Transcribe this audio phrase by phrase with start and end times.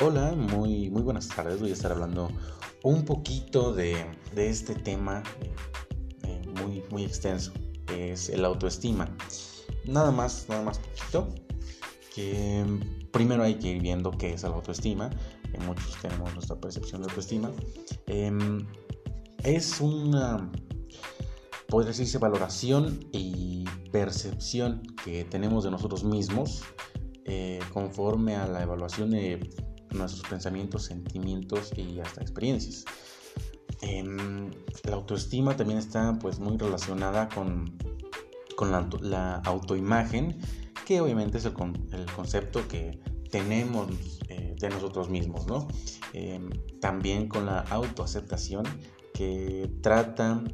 [0.00, 1.58] Hola, muy, muy buenas tardes.
[1.58, 2.30] Voy a estar hablando
[2.84, 5.24] un poquito de, este tema
[6.22, 7.52] eh, muy, muy extenso,
[7.92, 9.12] es el autoestima.
[9.86, 11.34] Nada más, nada más poquito,
[12.14, 12.64] que
[13.10, 15.10] primero hay que ir viendo qué es la autoestima.
[15.66, 17.50] muchos tenemos nuestra percepción de autoestima.
[18.06, 18.68] Em,
[19.42, 20.48] es una,
[21.66, 26.62] podría decirse, valoración y percepción que tenemos de nosotros mismos
[27.24, 32.84] eh, conforme a la evaluación de nuestros pensamientos, sentimientos y hasta experiencias.
[33.80, 34.50] Em,
[34.84, 37.76] la autoestima también está pues muy relacionada con,
[38.56, 40.38] con la, autoimagen,
[40.84, 41.52] que obviamente es el,
[42.16, 42.98] concepto que
[43.30, 43.88] tenemos
[44.28, 45.68] eh, de nosotros mismos, ¿no?
[46.12, 46.50] Em,
[46.80, 48.64] también con la autoaceptación,
[49.14, 50.44] que trata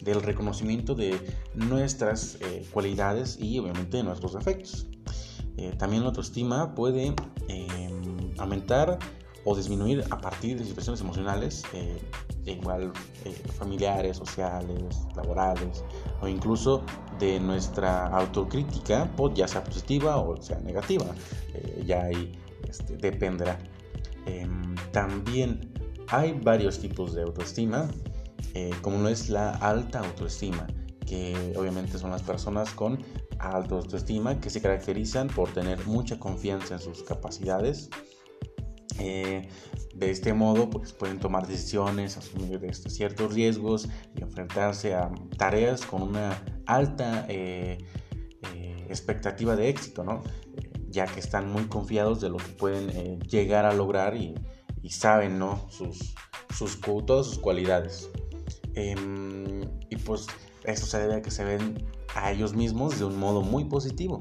[0.00, 1.20] del reconocimiento de
[1.54, 4.86] nuestras eh, cualidades y obviamente de nuestros defectos.
[5.56, 7.14] Eh, también la autoestima puede
[7.48, 7.89] em,
[8.40, 8.98] aumentar
[9.44, 11.98] o disminuir a partir de situaciones emocionales, eh,
[12.44, 12.92] igual
[13.24, 15.82] eh, familiares, sociales, laborales,
[16.20, 16.82] o incluso
[17.18, 21.06] de nuestra autocrítica, pues, ya sea positiva o sea negativa,
[21.86, 22.32] ya ahí
[22.68, 23.58] este, dependerá.
[24.26, 25.72] Em, también
[26.08, 27.88] hay varios tipos de autoestima,
[28.82, 30.66] como no es la alta autoestima,
[31.06, 32.98] que obviamente son las personas con
[33.40, 37.90] alta autoestima que se caracterizan por tener mucha confianza en sus capacidades.
[39.00, 39.48] Eh,
[39.94, 46.02] de este modo, pues pueden tomar decisiones, asumir ciertos riesgos y enfrentarse a tareas con
[46.02, 47.78] una alta eh,
[48.54, 50.22] eh, expectativa de éxito, ¿no?
[50.88, 54.34] ya que están muy confiados de lo que pueden llegar a lograr y,
[54.88, 55.68] saben ¿no?
[55.70, 56.14] sus,
[56.56, 58.10] sus, todas sus cualidades.
[58.74, 60.26] Em, y pues
[60.64, 64.18] eso se debe a que se ven a ellos mismos de un modo muy positivo.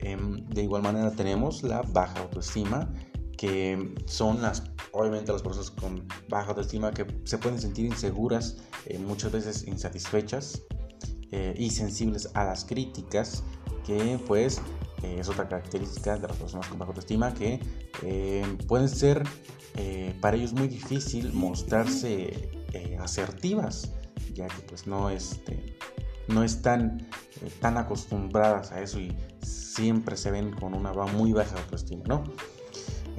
[0.00, 2.92] Em, de igual manera tenemos la baja autoestima,
[3.40, 8.98] que son las, obviamente las personas con baja autoestima que se pueden sentir inseguras, eh,
[8.98, 10.60] muchas veces insatisfechas
[11.32, 13.42] eh, y sensibles a las críticas,
[13.86, 14.60] que pues
[15.02, 17.58] eh, es otra característica de las personas con baja autoestima, que
[18.68, 19.22] pueden ser
[20.20, 22.50] para ellos muy difícil mostrarse
[23.00, 23.90] asertivas,
[24.34, 25.78] ya que pues no, este,
[26.28, 27.08] no están
[27.60, 32.24] tan acostumbradas a eso y siempre se ven con una muy baja autoestima, ¿no?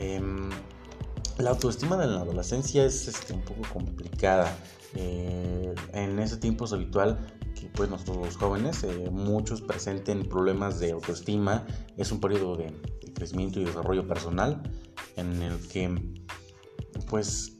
[0.02, 0.50] Em,
[1.38, 4.52] la autoestima de la adolescencia es este, un poco complicada.
[4.96, 7.20] Eh, en ese tiempo es habitual
[7.54, 11.68] que pues nosotros los jóvenes, eh, muchos presenten problemas de autoestima.
[11.98, 12.74] Es un periodo de,
[13.14, 14.64] crecimiento y desarrollo personal
[15.18, 15.94] en el que
[17.08, 17.58] pues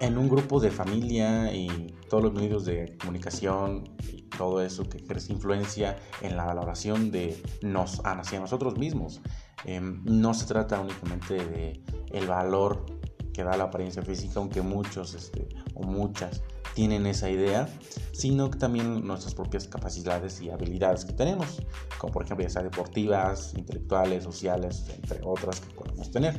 [0.00, 4.98] en un grupo de familia y todos los medios de comunicación y todo eso que
[4.98, 9.20] crece influencia en la valoración de nos hacia nosotros mismos.
[9.64, 11.80] Em, no se trata únicamente de
[12.12, 12.84] el valor
[13.32, 16.42] que da la apariencia física, aunque muchos este, o muchas
[16.74, 17.68] tienen esa idea,
[18.12, 21.62] sino que también nuestras propias capacidades y habilidades que tenemos,
[21.98, 26.38] como por ejemplo ya sea deportivas, intelectuales, sociales, entre otras que podemos tener.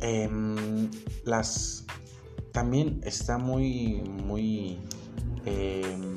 [0.00, 0.88] Em,
[1.24, 1.84] las
[2.52, 4.78] también está muy, muy
[5.44, 6.16] em,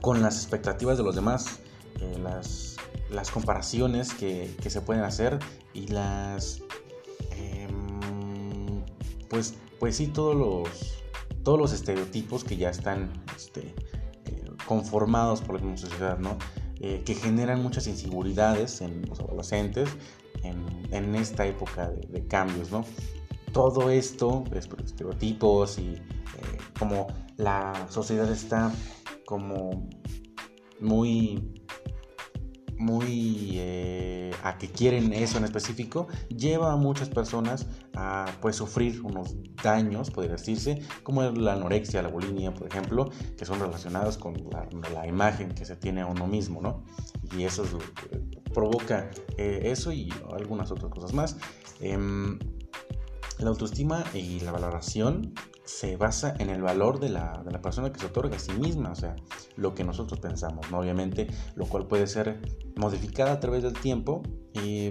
[0.00, 1.60] con las expectativas de los demás,
[2.00, 2.18] eh,
[3.14, 5.38] las, comparaciones que, que, se pueden hacer
[5.72, 6.62] y las,
[7.30, 8.82] em,
[9.28, 11.02] pues, pues sí, todos los,
[11.42, 13.74] todos los estereotipos que ya están este,
[14.26, 16.38] eh, conformados por la misma sociedad, ¿no?
[16.80, 19.88] Eh, que generan muchas inseguridades en los adolescentes
[20.42, 22.84] en, en esta época de, cambios, ¿no?
[23.54, 26.02] todo esto, estereotipos y eh,
[26.76, 28.72] como la sociedad está
[29.24, 29.88] como
[30.80, 31.63] muy
[32.78, 39.00] muy eh, a que quieren eso en específico lleva a muchas personas a pues sufrir
[39.02, 44.34] unos daños podría decirse como la anorexia la bulimia por ejemplo que son relacionadas con
[44.92, 46.82] la, imagen que se tiene a uno mismo no
[47.36, 47.64] y eso
[48.54, 51.36] provoca eh, eso y algunas otras cosas más.
[51.80, 52.38] Em,
[53.38, 55.34] la autoestima y la valoración
[55.64, 58.94] se basa en el valor de la, persona que se otorga a sí misma, o
[58.94, 59.16] sea,
[59.56, 60.78] lo que nosotros pensamos, ¿no?
[60.78, 61.26] obviamente,
[61.56, 62.40] lo cual puede ser
[62.76, 64.22] modificada a través del tiempo,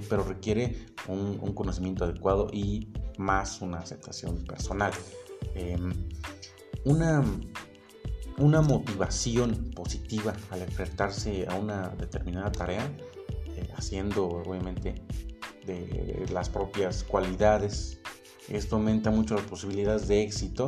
[0.09, 4.91] pero requiere un, conocimiento adecuado y más una aceptación personal.
[5.55, 5.93] Em,
[6.85, 7.23] una,
[8.37, 12.91] una motivación positiva al enfrentarse a una determinada tarea,
[13.55, 14.95] eh, haciendo obviamente
[15.65, 18.02] de las propias cualidades
[18.49, 20.67] esto aumenta mucho las posibilidades de éxito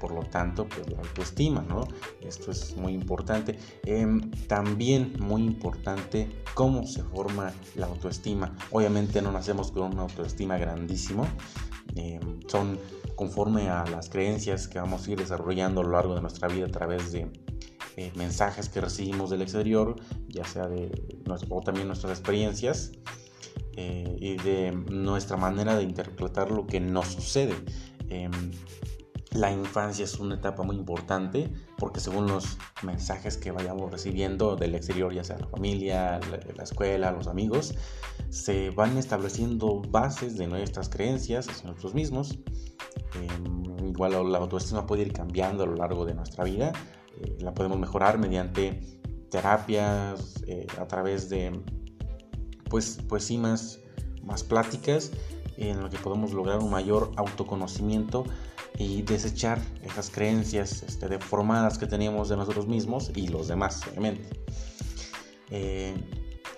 [0.00, 1.86] por lo tanto, pues la autoestima, ¿no?
[2.20, 3.58] Esto es muy importante.
[3.84, 8.56] Em, también muy importante cómo se forma la autoestima.
[8.70, 11.26] Obviamente no nacemos con una autoestima grandísimo.
[11.94, 12.78] Em, son
[13.16, 16.66] conforme a las creencias que vamos a ir desarrollando a lo largo de nuestra vida
[16.66, 17.30] a través de
[17.96, 19.96] eh, mensajes que recibimos del exterior,
[20.28, 20.90] ya sea de
[21.48, 22.92] o también nuestras experiencias
[23.76, 27.54] eh, y de nuestra manera de interpretar lo que nos sucede.
[28.08, 28.30] Em,
[29.32, 34.76] la infancia es una etapa muy importante porque según los mensajes que vayamos recibiendo del
[34.76, 36.20] exterior, ya sea la familia,
[36.56, 37.74] la, escuela, los amigos,
[38.30, 42.38] se van estableciendo bases de nuestras creencias hacia nosotros mismos.
[43.14, 46.72] Em, igual la autoestima puede ir cambiando a lo largo de nuestra vida.
[47.20, 48.80] Eh, la podemos mejorar mediante
[49.30, 51.60] terapias, eh, a través de,
[52.74, 53.78] pues, pues sí, más,
[54.24, 55.12] más pláticas
[55.58, 58.24] en lo que podemos lograr un mayor autoconocimiento
[58.76, 64.28] y desechar esas creencias este, deformadas que teníamos de nosotros mismos y los demás, obviamente.
[65.50, 65.94] Eh,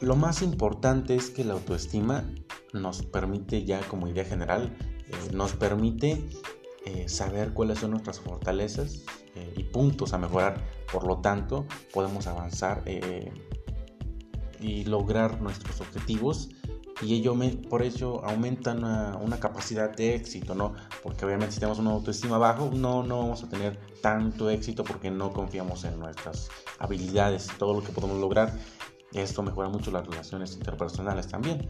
[0.00, 2.24] lo más importante es que la autoestima
[2.72, 4.74] nos permite ya como idea general,
[5.08, 6.24] eh, nos permite
[6.86, 9.02] eh, saber cuáles son nuestras fortalezas
[9.54, 10.64] y puntos a mejorar.
[10.90, 12.82] Por lo tanto, podemos avanzar
[14.60, 16.48] y lograr nuestros objetivos
[17.02, 17.34] y ello
[17.68, 20.74] por ello aumenta una, capacidad de éxito, ¿no?
[21.02, 25.10] Porque obviamente si tenemos una autoestima bajo, no, no vamos a tener tanto éxito porque
[25.10, 26.48] no confiamos en nuestras
[26.78, 28.52] habilidades, todo lo que podemos lograr.
[29.12, 31.68] Esto mejora mucho las relaciones interpersonales también.